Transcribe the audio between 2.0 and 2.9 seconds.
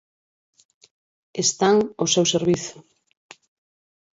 seu servizo.